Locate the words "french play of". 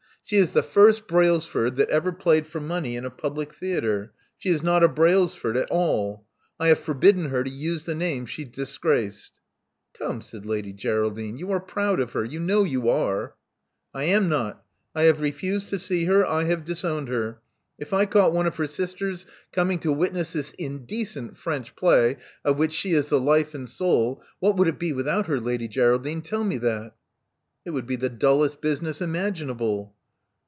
21.37-22.55